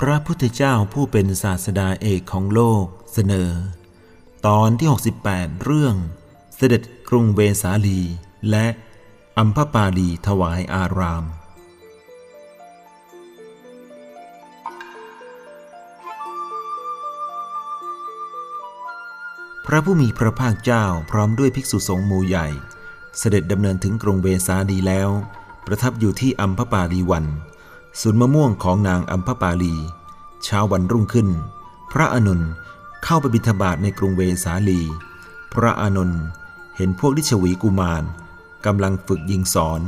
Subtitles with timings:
[0.00, 3.50] พระพุทธเจ้าผู้เป็นศาสดาเอกของโลกเสนอ
[4.46, 4.88] ตอนที่
[5.26, 5.96] 68 เรื่อง
[6.56, 8.00] เสด็จกรุงเวสาลี
[8.50, 8.66] และ
[9.38, 11.24] อัมพปาลีถวายอาราม
[19.66, 22.48] พระผู้มีพระภาคเจ้าพร้อมด้วยภิกษุสงฆ์หมู่ใหญ่
[23.18, 25.10] เสด็จดำเนินถึงกรุงเวสาลีแล้ว
[25.66, 27.26] ประทับอยู่ที่อัมพปาลีวัน
[28.00, 29.74] สวนมะม่วงของนางอัมพปาลี
[30.44, 31.28] เช้าวันรุ่งขึ้น
[31.92, 32.40] พระอนุน
[33.04, 34.80] เข้าไปบิณฑบาตในกรุงเวสาลี
[35.54, 36.12] พระอนุน
[36.76, 38.02] เห็นพวกลิชวีกุมาร
[38.66, 39.80] กำลังฝึกยิงสอน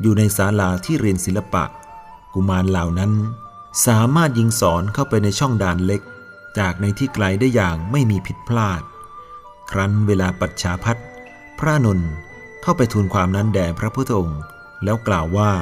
[0.00, 1.64] อยู่ในศาลาที่เรียนศิลปะ
[2.34, 3.12] กุมารเหล่านั้น
[3.86, 6.02] สามารถยิงสอนเข้าไปในช่องด่านเล็ก
[6.58, 8.82] จากในที่ไกลได้อย่างไม่มีผิดพลาด
[9.70, 10.96] ครั้นเวลาปัจฉาพัฒ
[11.58, 12.10] พระนนท์
[12.62, 14.40] เข้าไปทูลความนั้นแด่พระพุทธองค์
[14.84, 15.52] แล้วกล่าวว่า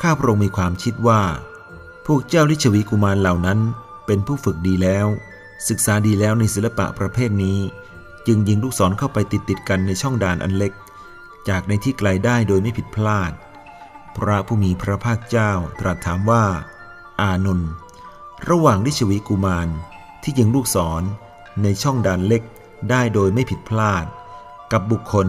[0.00, 1.22] ข้าพระองค์มีความคิดว่า
[2.06, 3.58] พวกเจ้าลิชวีกุมารเหล่านั้น
[4.06, 5.06] เป็นผู้ฝึกดีแล้ว
[5.68, 7.58] ศึกษาดีแล้วในศิลปะประเภทนี้
[8.26, 10.72] จึงยิงลูกศรเข้าไปติดติดกันในช่องด่านอันเล็ก
[11.48, 13.32] จากในที่ไกลได้โดยไม่ผิดพลาด
[14.16, 16.44] พระผู้มีพระภาคเจ้าตรัสถามว่า
[17.20, 17.70] อานนท์
[18.48, 19.68] ระหว่างลิชวีกุมาร
[20.22, 21.02] ที่ยิงลูกศร
[21.62, 22.42] ในช่องด่านเล็ก
[22.90, 24.04] ได้โดยไม่ผิดพลาด
[24.72, 25.28] กับบุคคล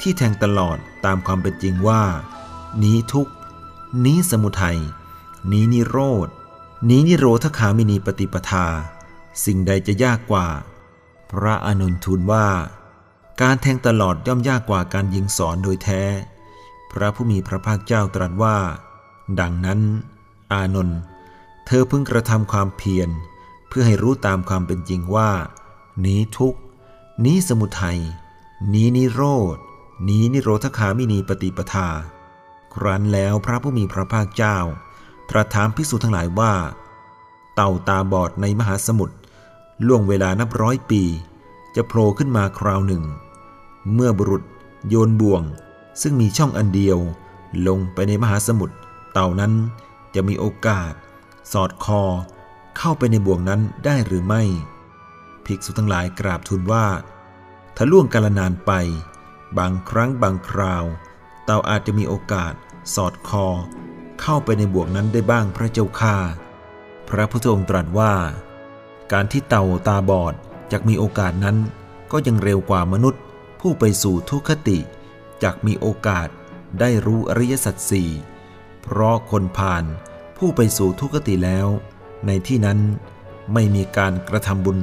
[0.00, 2.02] ที่แทงตลอดตามความเป็นจริงว่า
[2.82, 3.28] นี้ทุก
[4.02, 4.78] นี้สมุทัย
[5.50, 6.28] นี้นิโรธ
[6.88, 8.66] นี้นิโรธคามินีปฏิปทา
[9.44, 10.46] สิ่งใดจะยากกว่า
[11.30, 12.46] พระอนุนทูลว่า
[13.40, 16.02] การแทงตลอดย่อมยากกว่าการยิงสอนโดยแท้
[16.90, 18.56] พระผู้มีพระภาคเจ้าตรัสว่า
[19.40, 19.80] ดังนั้น
[20.52, 21.00] อานนท์
[21.66, 23.10] เธอเพิ่งกระทำความเพียร
[23.68, 25.30] เพื่อให้รู้ตามความเป็นจริงว่า
[26.04, 26.54] นี้ทุก
[27.24, 28.00] นี้สมุทัย
[28.72, 29.22] นี้นิโร
[29.54, 29.56] ธ
[30.08, 31.88] นี้นิโรธคามินีปฏิปทา
[32.74, 34.58] ครั้นแล้วพระผู้มีพระภาคเจ้า
[35.30, 36.54] ตรัสถามภิกษุทั้งหลายว่า
[37.54, 39.14] เต่าตาบอดในมหาสมุทร
[39.86, 41.02] ล่วงเวลานับร้อยปี
[41.76, 43.02] จะโผล่ขึ้นมาคราวหนึ่ง
[43.92, 44.42] เมื่อบุรุษ
[44.88, 45.42] โยนบ่วง
[46.02, 46.98] ซึ่งมีช่องอันเดียว
[47.68, 48.76] ลงไปในมหาสมุทร
[49.12, 49.52] เต่านั้น
[50.14, 50.92] จะมีโอกาส
[51.52, 52.02] สอดคอ
[52.78, 54.42] เข้าไปในบ่วงนั้นได้หรือไม่
[55.44, 56.86] ภิกษุทั้งหลายกราบทูลว่า
[57.76, 58.72] ถ้าล่วงกาลนานไป
[59.58, 60.84] บางครั้งบางคราว
[61.44, 62.54] เต่าอาจจะมีโอกาส
[62.94, 63.46] สอดคอ
[64.20, 66.16] เข้าไปในบ่วงนั้นได้บ้างพระเจ้าค่า
[67.08, 68.14] พระพุทธองค์ตรัสว่า
[69.12, 70.34] การที่เต่าตาบอด
[70.72, 71.56] จะมีโอกาสนั้น
[72.12, 73.22] ก็ยังเร็วกว่ามนุษย์
[73.60, 74.78] ผู้ไปสู่ทุกขติ
[75.42, 76.28] จักมีโอกาส
[76.80, 78.10] ได้รู้อริยสัจสี่
[78.82, 79.84] เพราะคนผ่าน
[80.36, 81.66] ผู้ไปสู่ทุกขติแล้ว
[82.26, 82.78] ในที่นั้น
[83.52, 84.78] ไม่มีการกระทำบุญ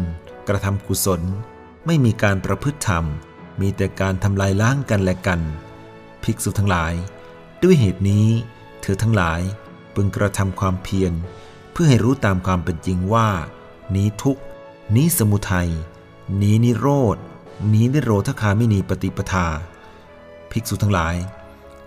[0.47, 1.21] กระทำกุศล
[1.85, 3.05] ไม่มีการประพฤติธรรม
[3.61, 5.39] มีแต่การทำลายล้างกันและกัน
[6.23, 6.93] ภิกษุทั้งหลาย
[7.63, 8.27] ด้วยเหตุนี้
[8.81, 9.41] เธอทั้งหลาย
[9.95, 11.13] พึงกระทำความเพียร
[11.71, 13.29] เพื่อให้รู้ตามความเป็นจริงว่า
[13.95, 14.37] นี้ทุก
[14.95, 15.69] นี้สมุทัย
[16.41, 17.17] นี้นิโรธ
[17.73, 19.47] นี้นิโรธคามินีปฏิปทา
[20.51, 21.15] ภิกษุทั้งหลาย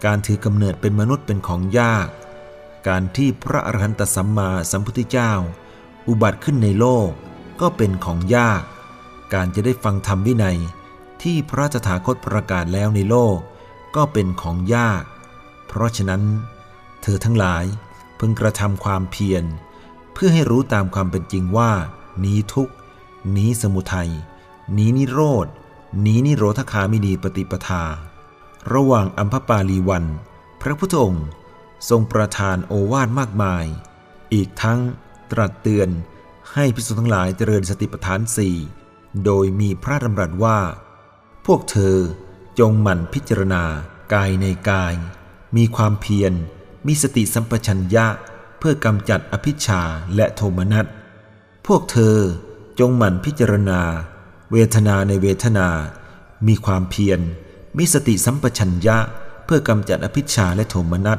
[0.04, 2.08] การถือกำเนิดเป็นมนุษย์เป็นของยาก
[2.88, 5.32] การที่พระอรหันตสัมมาสัมพุทธเจ้า
[6.08, 7.08] อุบัติขึ้นในโลก
[7.60, 8.62] ก็เป็นของยาก
[9.34, 10.58] การจะได้ฟังธรรมวินัย
[11.22, 13.36] ที่พระตถาคตประกาศแล้วในโลก
[13.96, 15.02] ก็เป็นของยาก
[15.76, 16.22] เพราะฉะนั้น
[17.02, 17.64] เธอทั้งหลาย
[18.18, 19.44] พึงกระทำความเพียร
[20.12, 21.72] เพื่อให้รู้ตามความเป็นจริงว่า
[22.24, 22.70] นี้ทุก
[23.36, 24.10] นี้สมุทัย
[24.76, 25.46] นี้นิโรธ
[26.04, 27.84] นี้นิโรธคามินีปฏิปทา
[28.74, 30.04] ระหว่างอัมพปาลีวัน
[30.62, 31.26] พระพุทธองค์
[31.88, 33.64] ทรงประทานโอวาทมากมาย
[34.34, 34.80] อีกทั้ง
[35.30, 35.88] ตรัสเตือน
[36.52, 38.56] ให้พิสุทั้งหลายเจริญสติปัฏฐานสี่
[39.24, 40.58] โดยมีพระดำรัสว่า
[41.46, 41.96] พวกเธอ
[42.58, 43.64] จงหมั่นพิจารณา
[44.12, 44.94] กายในกาย
[45.56, 46.32] มีความเพียร
[46.86, 48.06] มีสติสัมปชัญญะ
[48.58, 49.80] เพื่อกำจัดอภิชา
[50.16, 50.86] และโทมนัส
[51.66, 52.16] พวกเธอ
[52.78, 53.80] จงหมั่นพิจารณา
[54.52, 55.68] เวทนาในเวทนา
[56.46, 57.20] มีความเพียร
[57.78, 58.96] มีสติสัมปชัญญะ
[59.44, 61.18] เพื่อกำจัดอภิชาและโทมนัส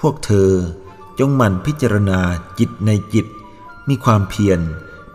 [0.00, 0.50] พวกเธอ
[1.18, 2.20] จงหมั่นพิจารณา
[2.58, 3.26] จิตในจิต
[3.88, 4.60] มีความเพียร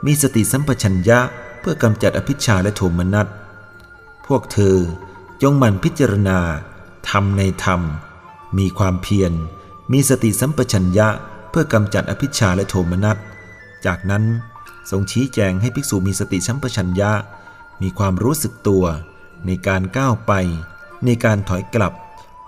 [0.05, 1.19] มีสติสัมปชัญญะ
[1.59, 3.27] เพื่อกำจัดอภิชาและโทมนัส
[4.27, 4.77] พวกเธอ
[5.41, 6.39] จงหมั่นพิจารณา
[7.09, 7.81] ธรรมในธรรม
[8.57, 9.33] มีความเพียร
[9.91, 11.07] มีสติสัมปชัญญะ
[11.49, 13.17] เพื่อกำจัดอภิชาและโทมนัส
[13.85, 14.23] จากนั้น
[14.89, 17.11] ทรงชี้แจงให้ภิกษุมีสติสัมปชัญญะ
[17.81, 18.85] มีความรู้สึกตัว
[19.45, 20.33] ในการก้าวไป
[21.05, 21.93] ในการถอยกลับ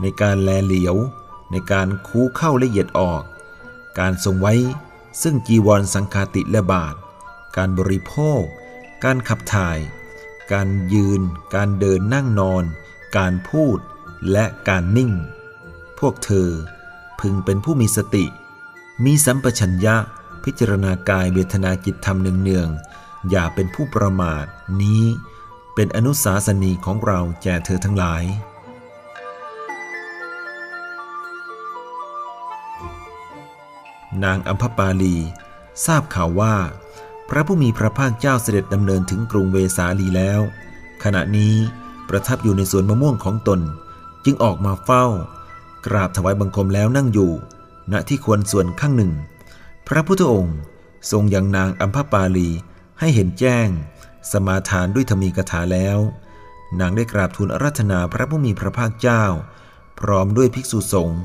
[0.02, 0.96] ในการแลเหลียว
[1.52, 3.22] ในการคูเข้าละเอียดออก
[4.00, 4.54] การทรงไว้
[5.22, 6.96] ซึ่งจีวรสังคาติและบาท
[7.58, 8.42] การบริโภค
[9.04, 9.78] การขับถ่าย
[10.54, 11.22] การยืน
[11.56, 12.64] การเดินนั่งนอน
[13.18, 13.78] การพูด
[14.32, 15.12] และการนิ่ง
[16.00, 16.50] พวกเธอ
[17.20, 18.26] พึงเป็นผู้มีสติ
[19.06, 19.96] มีสัมปชัญญะ
[20.44, 24.46] พิจารณากายเวทนาจิตธรรมเนืองๆอย่าเป็นผู้ประมาท
[24.82, 25.04] นี้
[25.76, 28.24] เป็นอนุสาสนีของเราแก่เธอทั้งหลาย
[34.24, 35.16] นางอัมพปาลี
[35.86, 36.56] ทราบข่าวว่า
[37.30, 40.42] พระผู้มีพระภาคเจ้าเสด็จดำเนินถึงกรุงเวสาลีแล้ว
[41.04, 41.56] ขณะนี้
[42.10, 43.60] ประทับอยู่ในสวนมะม่วงของตน
[44.26, 45.06] จึงออกมาเฝ้า
[45.86, 47.32] กราบถวายบังคมแล้วนั่งอยู่
[47.92, 49.12] ณที่ควรส่วนข้างหนึ่ง
[49.88, 50.58] พระพุทธองค์
[51.12, 52.50] ทรงยังนางอัมพปาลี
[53.00, 53.68] ให้เห็นแจ้ง
[54.32, 55.98] สมาทานด้วยธรรมีกถาแล้ว
[56.80, 59.24] นางได้กราบทูลอารัธนาพระผู้มีพระภาคเจ้า
[60.00, 61.22] พร้อมด้วยภิกษุสงฆ์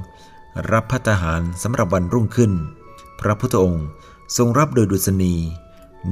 [0.73, 2.53] รับพัตหารสำหรับวันรุ่งขึ้น
[3.21, 3.85] พระพุทธองค์
[4.37, 5.35] ทรงรับโดยดุษณี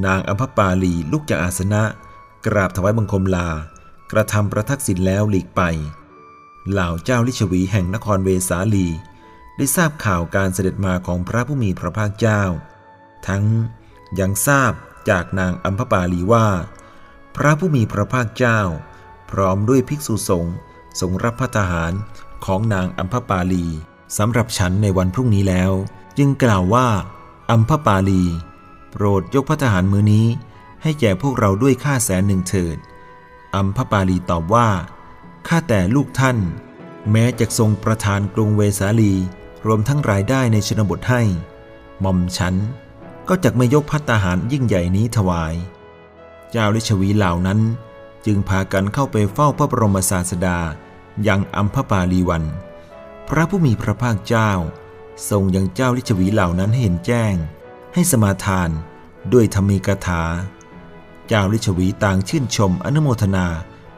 [0.06, 1.82] นางอัมพปาลีลุกจากอาสนะ
[2.46, 3.48] กราบถวายบังคมลา
[4.12, 5.62] กระทำประทักษิณแล้วหลีกไป
[6.70, 8.88] เหล่าเจ้าลิชวีแห่งนครเวสาลี
[9.56, 12.42] ได้ทราบข่าวการเสด็จมาของพระผู้มีพระภาคเจ้า
[13.26, 13.44] ทั้ง
[14.20, 14.72] ยังทราบ
[15.10, 16.48] จากนางอัมพปาลีว่า
[17.36, 18.60] พระผู้มีพระภาคเจ้า
[19.30, 20.54] พร้อมด้วยภิกษุสงฆ์
[21.00, 21.92] ทรงรับพระทหาร
[22.44, 23.66] ของนางอัมพปาลี
[24.18, 25.72] สำหรับฉันในวันพรุ่งนี้แล้ว
[26.18, 26.88] จึงกล่าวว่า
[27.50, 28.22] อัมพปาลี
[28.90, 30.26] โปรดยกพระทหารมือนี้
[30.82, 32.76] ให้แก่พวกเราด้วยค่าแสนหนึ่งเถิด
[33.56, 34.68] อัมพปาลีตอบว่า
[35.48, 36.38] ข้าแต่ลูกท่าน
[37.12, 39.14] แม้จะทรงประทานกรุงเวสาลี
[39.66, 41.22] รวมทั้งรายได้ในชนบทให้
[42.00, 42.54] หม่อมฉัน
[43.28, 45.54] ก็จะไม่ยกพัตตาหารยิ่งใหญ่นี้ถวาย
[46.50, 47.60] เจ้าลิชวีเหล่านั้น
[48.26, 50.58] จึงพากันเข้าไปเฝ้าพระบรมศาสดา
[51.26, 52.44] ยังอัมพปาลีวัน
[53.28, 54.50] พระผู้มีพระภาคเจ้า
[55.30, 57.34] ทรงยังเจ้าลิชวีเหล่านั้นให้เห็นแจ้ง
[57.94, 58.70] ให้สมาทาน
[59.32, 60.22] ด้วยธรรมีกถา
[61.28, 63.46] เจ้าลิชวีต่างชื่นชมอนุโมทนา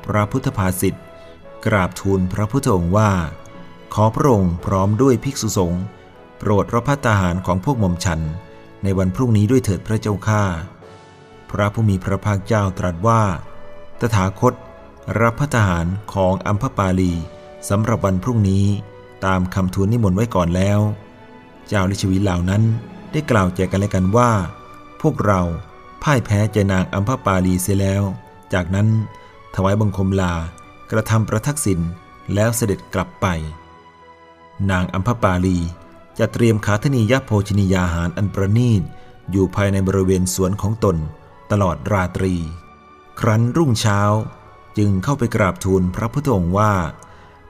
[0.05, 0.95] พระพุทธภาษิต
[1.67, 3.11] กราบทูลพระพุทธองค์ว่า
[3.95, 5.83] ขอพระองค์พร้อมด้วยภิกษุสงฆ์
[6.39, 8.21] โปรดรับพระตาหารของพวกหม่อมฉัน
[8.83, 10.45] ในวันพรุ่งนี้ด้วยเถิดพระเจ้าข้า
[11.51, 13.23] พระผู้มีพระภาคเจ้าตรัสว่า
[14.01, 14.55] ตถาคต
[15.21, 17.13] รับพระทหารของอัมพปาลี
[17.69, 18.65] สำหรับวันพรุ่งนี้
[19.25, 20.81] ตามคำทูลนิมนต์ไว้ก่อนแล้ว
[21.69, 22.63] เจ้าลิชวีเหล่านั้น
[23.13, 24.31] ได้กล่าวแจกกันและกันว่า
[25.01, 25.41] พวกเรา
[26.03, 28.03] พ่ายแพ้ใจนางอัมพปาลีเสียแล้ว
[28.53, 28.89] จากนั้น
[29.55, 30.35] ถวายบังคมลา
[30.91, 31.81] กระทำประทักษิณ
[32.35, 33.27] แล้วเสด็จกลับไป
[34.71, 35.59] นางอัมพปาลี
[36.19, 38.83] จะเตรียมขาธนียโภชนียาหารอันประณีต
[39.31, 40.97] อยู่ภายในบริเวณสวนของตน
[41.51, 42.35] ตลอดราตรี
[43.21, 44.01] ครั้นรุ่งเช้า
[44.79, 46.75] จึงเข้าไปกราบทูลพระพุทธองค์ว่า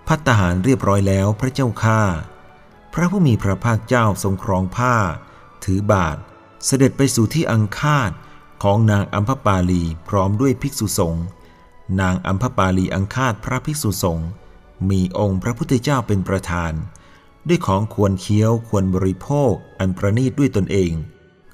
[0.07, 2.01] พัตตาหารเรียบร้อยแล้วพระเจ้าข้า
[2.95, 4.97] พระผู้มีพระภาคเจ้าทรงครองผ้า
[5.65, 6.17] ถือบาท
[6.67, 8.11] เสด็จไปสู่ที่อังคาด
[8.63, 11.25] ของนางอัมพปาลีพร้อมด้วยภิกษุสงฆ์
[12.01, 14.29] นางอัมพปาลีอังคาดพระภิกษุสงฆ์
[14.91, 16.73] มีองค์พระพุทธเจ้าเป็นประธาน
[17.49, 20.93] ด้วยของควรเคี้ยวควรบริโภคอันประณีตด้วยตนเอง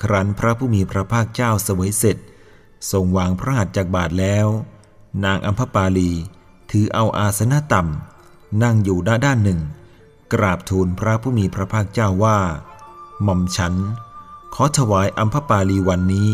[0.02, 2.16] ครั้นพระผู้มีพระภาคเจ้าเสวยเสร็จ
[2.90, 4.46] ทรงวางพระหัตถ์จากบาทแล้ว
[5.24, 6.10] นางอัมพปาลี
[6.70, 9.60] ถือเอาอาสนะต่ำนั่งอยู่ด้านด้านหนึ่ง
[10.32, 12.38] กราบทูลพระผู้มีพระภาคเจ้าว่า
[13.22, 13.74] หม่อมฉัน
[14.54, 16.30] ขอถวายอัมพปาลีวันนี้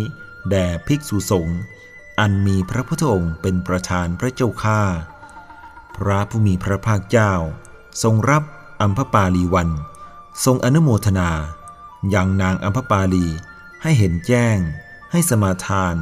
[0.50, 1.58] แด่ภิกษุสงฆ์
[2.20, 4.80] อันมีพระพุทธองค์เป็นประธานพระเจ้าข้า
[5.96, 7.32] พระผู้มีพระภาคเจ้า
[8.02, 8.42] ทรงรับ
[8.80, 9.70] อัมพปาลีวัน
[10.44, 11.30] ทรงอนุโมทนา
[12.10, 13.26] อยังนางอัมพปาลี
[13.82, 14.56] ให้เห็นแจ้ง
[15.10, 15.94] ให้สมาทาน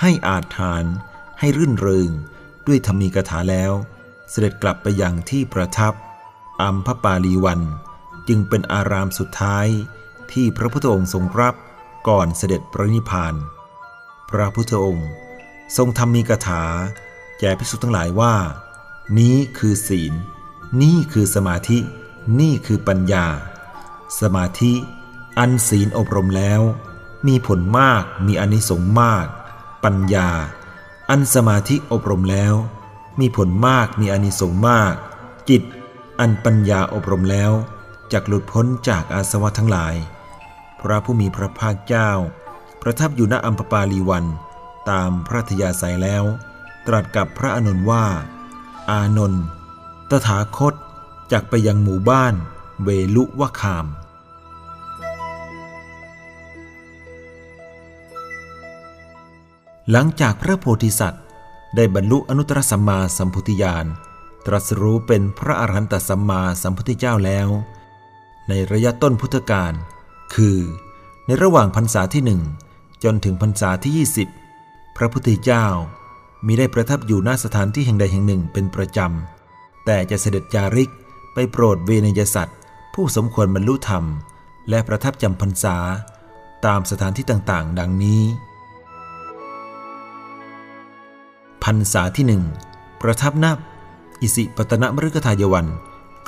[0.00, 0.84] ให้อาทาน
[1.38, 2.10] ให้รื่นเริง
[2.66, 3.72] ด้วยธรรมีกถาแล้ว
[4.30, 5.92] เสด็จกลับไปยังที่ประทับ
[6.62, 7.60] อัมพปาลีวัน
[8.28, 9.66] จึงเป็นอารามสุดท้าย
[10.32, 11.54] ที่พระพุทธองค์ทรงรับ
[12.08, 13.34] ก่อนเสด็จปรินิพพาน
[14.30, 15.08] พระพุทธองค์
[15.76, 16.62] ทรงทำมีกถา
[17.40, 18.34] แก่ภิกษุทั้งหลายว่า
[19.18, 20.12] นี้คือศีล
[20.82, 21.78] นี่คือสมาธิ
[22.40, 23.26] นี่คือปัญญา
[24.20, 24.72] สมาธิ
[25.38, 26.60] อันศีลอบรมแล้ว
[27.28, 29.26] มีผลมากมีอนิสงส์มาก
[29.84, 30.28] ปัญญา
[31.10, 32.54] อันสมาธิอบรมแล้ว
[33.20, 34.94] มีผลมากมีอนิสงส์มาก
[35.48, 35.62] จิต
[36.20, 37.52] อันปัญญาอบรมแล้ว
[38.12, 39.94] จากหลุดพ้นจากอาสวะทั้งหลาย
[40.80, 42.10] พระผู้มีพระภาคเจ้า
[42.82, 44.24] ประทับอยู่ณอัมพปาลีวัน
[44.90, 46.24] ตามพระทยาศัยแล้ว
[46.86, 48.06] ตรัสกับพระอานนว่า
[48.90, 49.44] อานนท์
[50.10, 50.74] ตถาคต
[51.32, 52.34] จากไปยังหมู่บ้าน
[52.82, 53.86] เวลุวะคาม
[59.90, 61.24] หลังจากพระโพธิสัตว์
[61.76, 63.86] ได้บรรลุอนุตตรสัมมาสัมพุทธญาณ
[64.46, 67.48] ตรัสรู้เป็นพระอรหันตสัมมาสัมพุทธเจ้าแล้ว
[68.48, 69.72] ในระยะต้นพุทธกาล
[70.34, 70.58] คือ
[71.26, 72.42] ในระหว่างพรรษาที่หนึ่ง
[73.04, 74.45] จนถึงพรรษาที่ 20
[74.96, 75.66] พระพุทธเจ้า
[76.46, 80.90] มีได้ประทับอยู่หน้าสถานที่แห่งใดแห่งหนึ่งเป็นประจำ แต่จะเสด็จจาริก
[81.34, 82.58] ไปโปรดเวนยสัตว์
[82.94, 84.04] ผู้สมควรบรรลุธรรม
[84.68, 85.76] และประทับจำพรรษา
[86.66, 88.22] ตามสถานที่ต่างๆ ดังนี้
[91.64, 92.42] พรรษาที่หนึ่ง
[93.02, 93.58] ประทับนับ
[94.20, 95.66] อิสิปตนมฤคทายวัน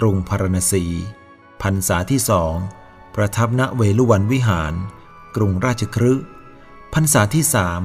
[0.01, 0.85] กรุงพารณสี
[1.63, 2.55] พรรษาที่สอง
[3.15, 4.73] ประทับณเวลุวันวิหาร
[5.37, 6.13] กรุงราชครื
[6.95, 7.83] พรรษาที่สาม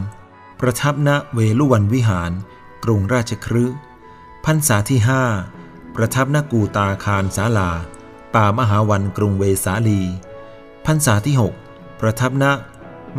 [0.65, 2.31] ประทับณเวลุวันวิหาร
[2.83, 3.63] กรุงราชครื
[4.45, 5.23] พรรษาที่ห้า
[5.95, 7.71] ประทับณกูตาคารสาลา
[8.33, 10.01] ป่ามหาวันกรุงเวสาลี
[10.85, 11.53] พรรษาที่หก
[11.99, 12.45] ประทับณ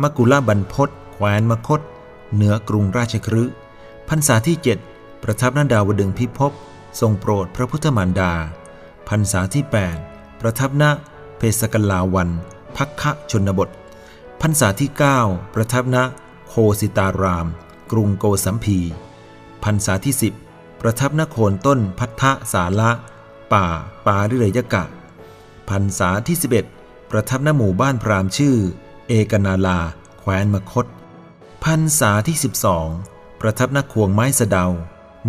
[0.01, 1.81] มกุลบันพศแคว้นมคต
[2.33, 3.43] เหนือกรุงราชครื
[4.09, 4.77] พรรษาที่เจ็ด
[5.23, 6.51] ประทับณดาวดึงพิภพ
[6.99, 8.33] ทรงโปรดพระพุทธมารดา
[9.09, 9.63] พรรษาที่
[10.03, 10.83] 8 ประทับณ
[11.37, 12.29] เพศกลาวัน
[12.75, 13.69] พักคะชนบท
[14.41, 14.89] พรรษาที่
[15.21, 15.97] 9 ประทับณ
[16.47, 17.47] โคสิตาราม
[17.91, 18.79] กรุงโกสัมพี
[19.63, 20.15] พรรษาที่
[20.47, 22.23] 10 ประทับณโคนต้นพัทธ
[22.53, 22.91] สาละ
[23.53, 23.65] ป่า
[24.05, 24.83] ปาริเรยกะ
[25.69, 26.37] พรรษาที่
[26.75, 28.55] 11 ประทับณหมู่บ้านพรามชื่อ
[29.07, 29.79] เอกนาลา
[30.19, 30.85] แคว้นมคต
[31.63, 32.37] พรรษาที่
[32.87, 34.67] 12 ประทับณควงไม้สะเดา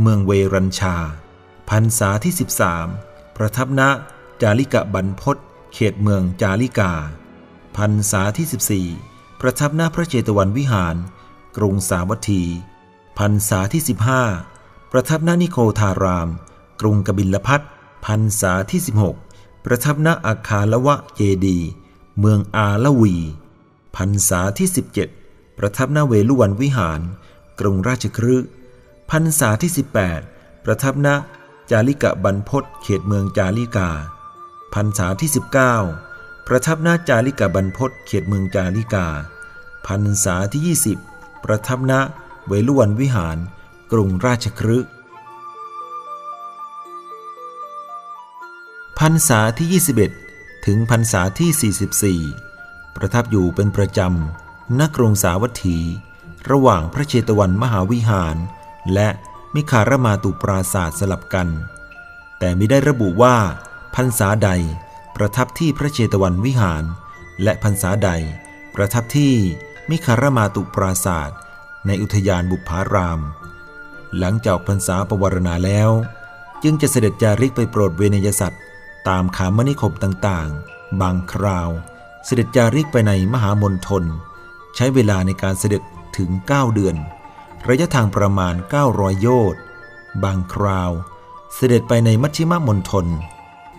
[0.00, 0.96] เมืองเวรัญชา
[1.70, 2.32] พรรษาที่
[2.84, 3.82] 13 ประทับณ
[4.42, 5.36] จาริกะบรรพศ
[5.72, 6.92] เขตเมืองจาริกา
[7.76, 8.46] พรรษาที่
[8.92, 9.05] 14
[9.40, 10.96] ประทับณพระเจตวันวิหาร
[11.56, 12.42] กรุงสาวัตถี
[13.18, 13.82] พรรษาที่
[14.36, 16.28] 15 ประทับณนิโคธาราม
[16.80, 17.60] กรุงกบิลพัท
[18.06, 18.80] พรรษาที่
[19.22, 21.58] 16 ประทับณอาคาละวะเจดี
[22.20, 23.16] เมืองอาละวี
[23.96, 24.68] พรรษาที่
[25.12, 27.00] 17 ประทับณเวลุวันวิหาร
[27.60, 28.36] กรุงราชครื
[29.10, 29.70] พรรษาที่
[30.18, 31.08] 18 ประทับณ
[31.70, 33.90] จาริกะบรรพศเขตเมืองจาริกา
[34.74, 36.15] พรรษาที่ 19
[36.46, 39.06] ประทับหน้าจาริกะบรรพศเขตเมืองจาริกา
[39.86, 40.76] พรรษาที่
[41.06, 41.92] 20 ประทับณ
[42.46, 43.36] เวลุวันวิหาร
[43.92, 44.78] กรุงราชครื
[48.98, 49.82] พรรษาที่
[50.18, 55.78] 21 ถึงพรรษาที่ 44 ประทับอยู่เป็นประจำณกรุงสาวัตถี
[56.50, 58.36] ระหว่างพระเชตวันมหาวิหาร
[58.94, 59.08] และ
[59.54, 61.48] มิคารมาตุปราศาสตร์สลับกัน
[62.38, 63.36] แต่ไม่ได้ระบุว่า
[63.94, 64.50] พรรษาใด
[65.16, 66.84] ประทับที่พระเจตวันวิหาร
[67.42, 68.10] และพรรษาใด
[68.74, 69.34] ประทับที่
[69.90, 71.38] มิคารมาตุปราศาสตร์
[71.86, 73.20] ในอุทยานบุพาราม
[74.18, 75.90] หลังจากพรรษาปวารณาแล้ว
[76.62, 78.62] จึงจะเสด็จจาริกไปโปรดเวนยสัตว์
[79.08, 81.70] ตามขามนิคมต่างๆ บางคราว
[82.24, 84.04] เสด็จจาริกไปในมหามณฑล
[84.76, 85.82] ใช้เวลาในการเสด็จ
[86.16, 86.96] ถึง 9 เดือน
[87.68, 88.54] ระยะทางประมาณ
[88.88, 89.62] 900 โยชน์
[90.24, 90.90] บางคราว
[91.54, 93.06] เสด็จไปในมัชชิมมณฑล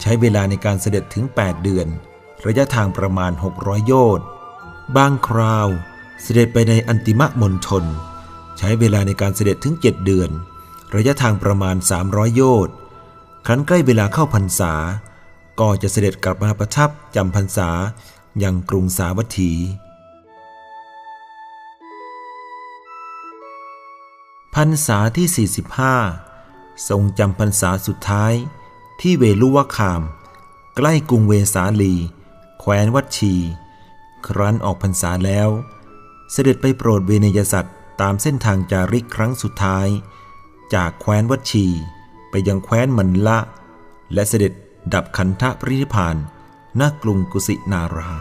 [0.01, 1.87] ใช้เวลาในการเสด็จถึง 8 เดือน
[2.45, 4.25] ระยะทางประมาณ 600 โยชน์
[4.97, 5.67] บางคราว
[6.21, 7.83] เสด็จไปในอันติมมณฑล
[8.57, 10.29] ใช้เวลาในการเสด็จถึง 7 เดือน
[10.95, 11.75] ระยะทางประมาณ
[12.05, 12.75] 300 โยชน์
[13.45, 14.73] ครั้นใกล้เวลาเข้าพรรษา
[15.59, 17.69] ก็จะเสด็จกลับมาประทับจำพรรษา
[18.39, 19.51] อยังกรุงสาวัตถี
[24.55, 25.49] พรรษาที่
[26.13, 28.33] 45 ทรงจำพรรษาสุดท้าย
[29.01, 30.01] ที่เวลุวคาม
[30.75, 31.93] ใกล้กรุงเวสาลี
[32.59, 33.33] แคว้นวัดชี
[34.27, 35.49] ครั้นออกพรรษาแล้ว
[36.31, 39.87] เสด็จไปโปรดเวเนยสัตว์ตามเส้นทางจาริกครั้งสุดท้าย
[40.73, 41.65] จากแคว้นวัดชี
[42.29, 43.39] ไปยังแคว้นมันละ
[44.13, 44.53] และเสด็จ
[44.93, 46.15] ดับขันธปรินิพาน
[46.79, 48.13] ณกรุงกุสินารา